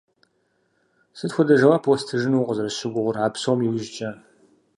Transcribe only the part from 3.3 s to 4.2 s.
псом иужькӀэ?